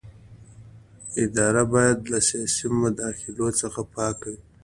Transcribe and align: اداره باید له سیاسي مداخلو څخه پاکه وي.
اداره 1.25 1.63
باید 1.73 1.97
له 2.11 2.19
سیاسي 2.29 2.67
مداخلو 2.81 3.47
څخه 3.61 3.81
پاکه 3.93 4.27
وي. 4.35 4.39